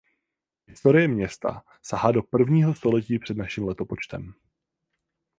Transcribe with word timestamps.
Historie 0.67 1.07
města 1.07 1.61
sahá 1.81 2.11
do 2.11 2.23
prvního 2.23 2.75
století 2.75 3.19
před 3.19 3.37
naším 3.37 3.67
letopočtem. 3.67 4.33